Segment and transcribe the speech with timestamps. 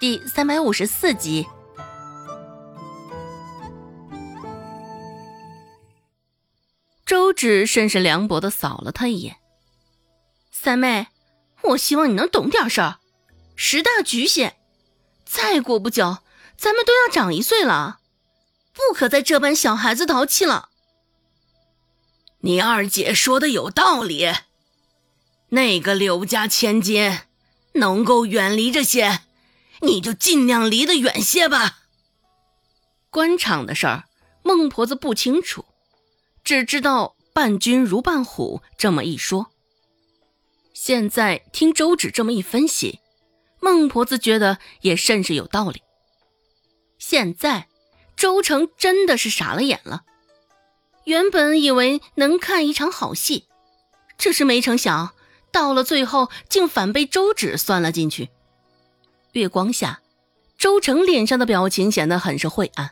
[0.00, 1.44] 第三百五十四集。
[7.04, 9.38] 周芷甚是凉薄的扫了他一眼
[10.52, 11.08] ：“三妹，
[11.62, 12.98] 我希望你能懂点事儿，
[13.56, 14.56] 十大局些，
[15.24, 16.18] 再过不久，
[16.56, 17.98] 咱们都要长一岁了，
[18.72, 20.68] 不可再这般小孩子淘气了。”
[22.42, 24.32] 你二姐说的有道理，
[25.48, 27.18] 那个柳家千金
[27.72, 29.22] 能够远离这些。
[29.80, 31.78] 你就尽量离得远些吧。
[33.10, 34.04] 官场的事儿，
[34.42, 35.64] 孟婆子不清楚，
[36.44, 39.50] 只知道“伴君如伴虎”这么一说。
[40.74, 43.00] 现在听周芷这么一分析，
[43.60, 45.82] 孟婆子觉得也甚是有道理。
[46.98, 47.68] 现在
[48.16, 50.04] 周成真的是傻了眼了，
[51.04, 53.46] 原本以为能看一场好戏，
[54.18, 55.14] 只是没成想，
[55.50, 58.30] 到了最后竟反被周芷算了进去。
[59.38, 60.00] 月光下，
[60.58, 62.90] 周成脸上的表情显得很是晦暗，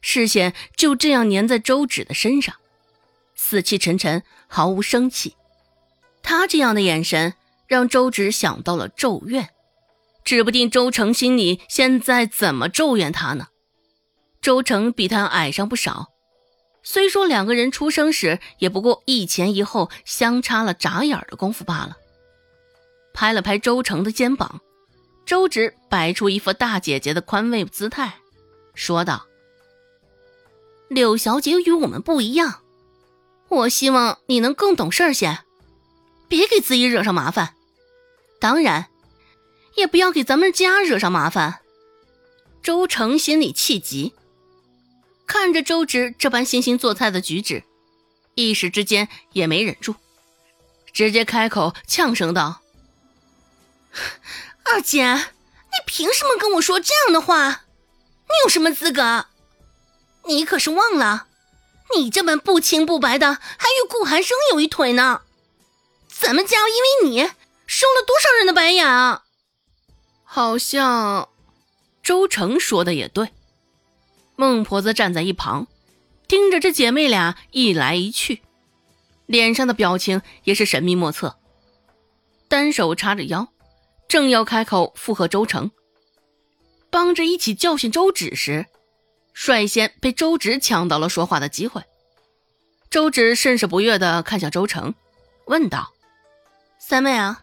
[0.00, 2.56] 视线就这样粘在周芷的身上，
[3.34, 5.36] 死气沉沉，毫无生气。
[6.22, 7.34] 他这样的眼神
[7.66, 9.50] 让周芷想到了咒怨，
[10.24, 13.46] 指不定周成心里现在怎么咒怨他呢？
[14.40, 16.08] 周成比他矮上不少，
[16.82, 21.96] 虽说两个人出生时也不过一前一后，相差了眨眼的功夫罢了。
[23.14, 24.60] 拍了拍周成的肩膀。
[25.24, 28.14] 周芷摆出一副大姐姐的宽慰姿态，
[28.74, 29.26] 说道
[30.88, 32.60] ：“柳小姐与我们不一样，
[33.48, 35.38] 我希望你能更懂事儿些，
[36.28, 37.54] 别给自己惹上麻烦。
[38.40, 38.88] 当然，
[39.76, 41.60] 也不要给咱们家惹上麻烦。”
[42.62, 44.14] 周成心里气急，
[45.26, 47.64] 看着周芷这般惺惺作态的举止，
[48.36, 49.96] 一时之间也没忍住，
[50.92, 52.60] 直接开口呛声道。
[54.64, 57.64] 二姐，你凭什么跟我说这样的话？
[58.24, 59.26] 你有什么资格？
[60.26, 61.26] 你可是忘了，
[61.96, 65.22] 你这般不清不白的，还与顾寒生有一腿呢。
[66.08, 67.22] 咱们家因为你
[67.66, 69.24] 收了多少人的白眼啊？
[70.24, 71.28] 好像
[72.02, 73.30] 周成说的也对。
[74.36, 75.66] 孟婆子站在一旁，
[76.26, 78.42] 盯着这姐妹俩一来一去，
[79.26, 81.36] 脸上的表情也是神秘莫测，
[82.48, 83.51] 单手叉着腰。
[84.12, 85.70] 正要开口附和周成，
[86.90, 88.66] 帮着一起教训周芷时，
[89.32, 91.82] 率先被周芷抢到了说话的机会。
[92.90, 94.94] 周芷甚是不悦地看向周成，
[95.46, 95.94] 问道
[96.78, 97.42] ：“三妹啊，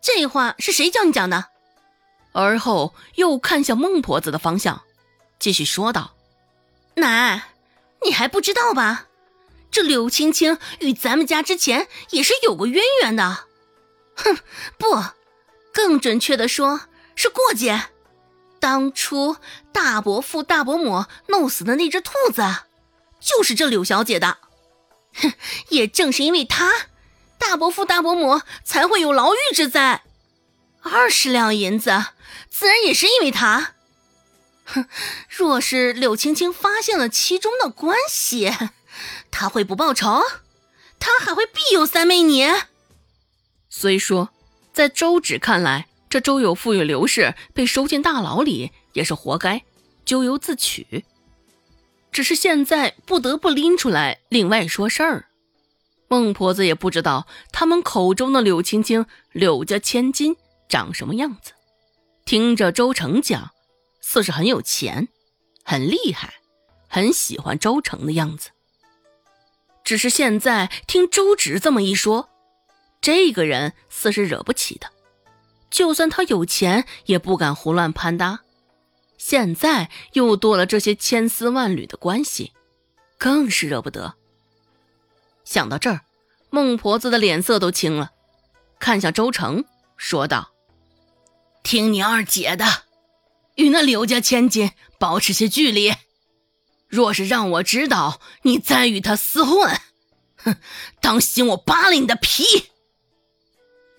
[0.00, 1.48] 这话是谁教你讲的？”
[2.32, 4.80] 而后又看向孟婆子的方向，
[5.38, 6.14] 继续说道
[6.96, 7.42] ：“奶，
[8.06, 9.08] 你还不知道吧？
[9.70, 13.44] 这柳青青与咱们家之前也是有过渊源的。”
[14.16, 14.38] 哼，
[14.78, 15.19] 不。
[15.82, 16.82] 更准确的说，
[17.16, 17.84] 是过节。
[18.58, 19.38] 当初
[19.72, 22.42] 大伯父、大伯母弄死的那只兔子，
[23.18, 24.36] 就是这柳小姐的。
[25.14, 25.32] 哼，
[25.70, 26.70] 也正是因为她，
[27.38, 30.02] 大伯父、大伯母才会有牢狱之灾。
[30.82, 32.04] 二十两银子，
[32.50, 33.72] 自然也是因为她。
[34.66, 34.84] 哼，
[35.30, 38.54] 若是柳青青发现了其中的关系，
[39.30, 40.22] 她会不报仇？
[40.98, 42.46] 她还会庇佑三妹你？
[43.70, 44.28] 虽说。
[44.72, 49.62] 在周芷看来，这周有富与刘氏被收进大牢里也是活该，
[50.04, 51.04] 咎由自取。
[52.12, 55.26] 只是现在不得不拎出来另外说事儿。
[56.08, 60.36] 孟婆子也不知道他们口中的柳青青、柳家千金
[60.68, 61.52] 长什么样子。
[62.24, 63.50] 听着周成讲，
[64.00, 65.08] 似是很有钱、
[65.62, 66.34] 很厉害、
[66.88, 68.50] 很喜欢周成的样子。
[69.84, 72.29] 只是现在听周芷这么一说。
[73.00, 74.90] 这个人似是惹不起的，
[75.70, 78.40] 就算他有钱，也不敢胡乱攀搭。
[79.16, 82.52] 现在又多了这些千丝万缕的关系，
[83.18, 84.14] 更是惹不得。
[85.44, 86.02] 想到这儿，
[86.50, 88.12] 孟婆子的脸色都青了，
[88.78, 89.64] 看向周成，
[89.96, 90.52] 说道
[91.62, 92.64] ：“听你二姐的，
[93.56, 95.94] 与那刘家千金保持些距离。
[96.88, 99.80] 若是让我知道你再与他厮混，
[100.36, 100.56] 哼，
[101.00, 102.44] 当心我扒了你的皮！”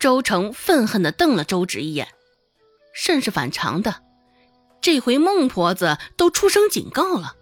[0.02, 2.08] 周成愤恨地瞪了周芷一眼，
[2.92, 4.02] 甚是反常的。
[4.82, 7.36] 这回孟婆子都出声警告了，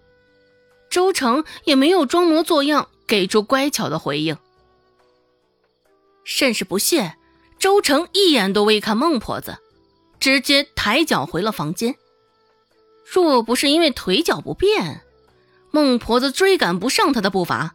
[0.89, 4.37] 周成也没有装模作样给出乖巧的回应，
[6.25, 7.15] 甚是不屑。
[7.59, 9.59] 周成一眼都未看孟婆子，
[10.19, 11.95] 直接抬脚回了房间。
[13.05, 15.01] 若不是因为腿脚不便，
[15.71, 17.71] 孟婆子追赶不上他的步伐；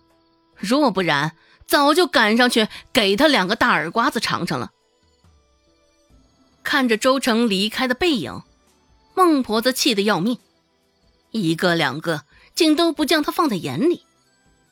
[0.58, 1.34] 若不然，
[1.66, 4.70] 早就赶上去给他两个大耳刮子尝尝了。
[6.62, 8.42] 看着周成离开的背影，
[9.14, 10.38] 孟婆子气得要命，
[11.30, 12.22] 一个两个
[12.54, 14.04] 竟都不将她放在眼里，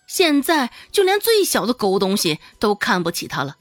[0.06, 3.56] 现在就连最小的狗东西都看不起她了。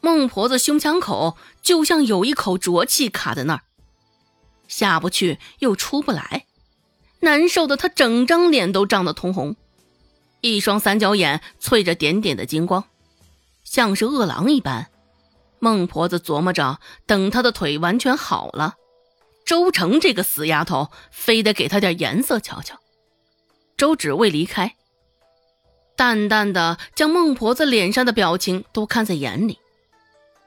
[0.00, 3.62] 孟婆子胸腔口就像有一口浊气卡在那儿，
[4.68, 6.46] 下不去又出不来，
[7.20, 9.56] 难受的她整张脸都涨得通红，
[10.40, 12.84] 一双三角眼淬着点点的金光，
[13.64, 14.88] 像是饿狼一般。
[15.58, 18.76] 孟婆子琢磨着，等她的腿完全好了，
[19.44, 22.78] 周成这个死丫头非得给她点颜色瞧瞧。
[23.76, 24.76] 周芷未离开，
[25.96, 29.58] 淡淡的将孟婆子脸上的表情都看在眼里。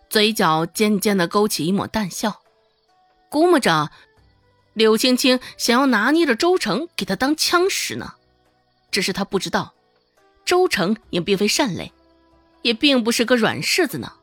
[0.09, 2.41] 嘴角渐渐的勾起一抹淡笑，
[3.29, 3.91] 估摸着
[4.73, 8.13] 柳青青想要拿捏着周成给他当枪使呢。
[8.91, 9.73] 只是他不知道，
[10.45, 11.91] 周成也并非善类，
[12.61, 14.13] 也并不是个软柿子呢。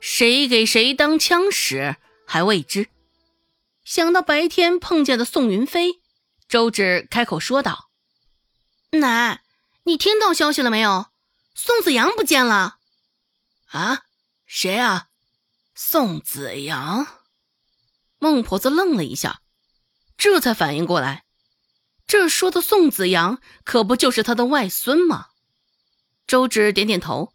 [0.00, 1.96] 谁给谁当枪使
[2.26, 2.88] 还未知。
[3.84, 6.00] 想到白天碰见的宋云飞，
[6.48, 7.90] 周芷开口说道
[8.98, 9.42] ：“奶，
[9.84, 11.06] 你听到消息了没有？
[11.54, 12.78] 宋子阳不见了。”
[13.70, 14.02] 啊？
[14.46, 15.08] 谁啊？
[15.74, 17.06] 宋子阳。
[18.18, 19.40] 孟婆子愣了一下，
[20.16, 21.24] 这才反应过来，
[22.06, 25.28] 这说的宋子阳可不就是他的外孙吗？
[26.32, 27.34] 周芷点点头，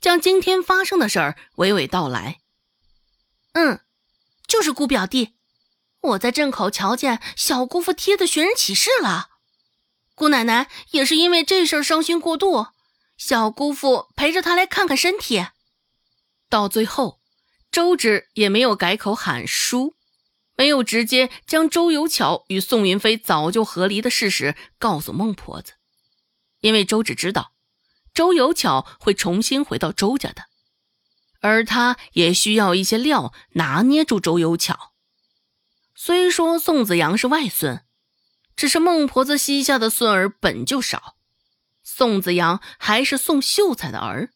[0.00, 2.38] 将今天发生的事儿娓娓道来。
[3.52, 3.80] 嗯，
[4.46, 5.34] 就是姑表弟，
[6.00, 9.28] 我在镇口瞧见小姑父贴的寻人启事了。
[10.14, 12.68] 姑奶奶也是因为这事儿伤心过度，
[13.18, 15.48] 小姑父陪着他来看看身体。
[16.48, 17.20] 到最后，
[17.70, 19.94] 周芷也没有改口喊叔，
[20.56, 25.74] 没有直接将周有巧与宋云飞早就和离的事实告诉孟婆子，
[26.60, 27.52] 因为周芷知道
[28.18, 30.42] 周有巧会重新回到周家的，
[31.38, 34.92] 而他也需要一些料拿捏住周有巧。
[35.94, 37.84] 虽说宋子阳是外孙，
[38.56, 41.14] 只是孟婆子膝下的孙儿本就少，
[41.84, 44.30] 宋子阳还是宋秀才的儿。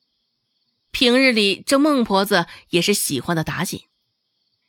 [0.93, 3.81] 平日里，这孟婆子也是喜欢的打紧。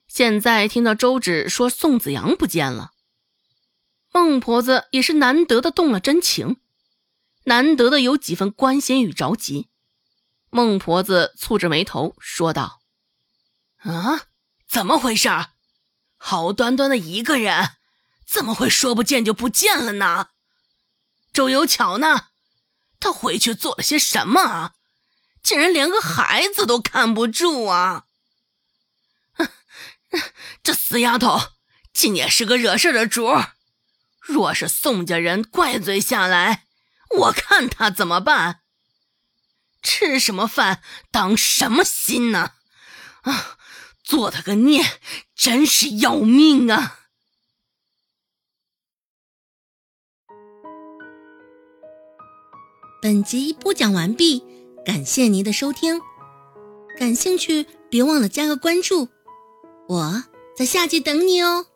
[0.08, 2.94] 现在听到周芷说宋子阳不见了，
[4.12, 6.58] 孟婆子也是难得的动了真情，
[7.46, 9.70] 难得的有几分关心与着急。
[10.50, 12.82] 孟婆子蹙着眉头说道
[13.84, 14.28] ：“啊，
[14.68, 15.30] 怎么回事？
[16.18, 17.72] 好端端的一个人，
[18.26, 20.30] 怎么会说不见就不见了呢？
[21.34, 22.28] 周有巧呢？
[23.00, 24.74] 他回去做了些什么啊？”
[25.44, 28.06] 竟然连个孩子都看不住啊！
[30.64, 31.38] 这死丫头
[31.92, 33.30] 竟也是个惹事的主。
[34.22, 36.66] 若是宋家人怪罪下来，
[37.18, 38.62] 我看他怎么办？
[39.82, 40.82] 吃什么饭
[41.12, 42.54] 当什么心呢？
[43.24, 43.58] 啊，
[44.04, 44.82] 做他个孽，
[45.36, 47.00] 真是要命啊！
[53.02, 54.44] 本集播讲完毕。
[54.86, 56.02] 感谢您的收听，
[56.98, 59.10] 感兴趣别忘了加个关注，
[59.88, 60.24] 我
[60.58, 61.68] 在下集等你哦。